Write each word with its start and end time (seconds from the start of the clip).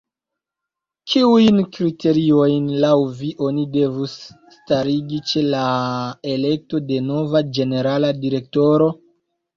Kiujn 1.11 1.57
kriteriojn 1.75 2.71
laŭ 2.85 2.93
vi 3.19 3.29
oni 3.49 3.67
devus 3.77 4.15
starigi 4.55 5.21
ĉe 5.33 5.47
la 5.53 5.67
elekto 6.33 6.83
de 6.91 6.99
nova 7.11 7.47
ĝenerala 7.59 8.15
direktoro? 8.27 8.91